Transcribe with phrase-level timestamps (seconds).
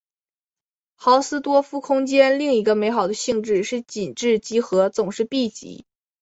[0.95, 5.85] 豪斯多夫空间另一个美好的性质是紧致集合总是闭集。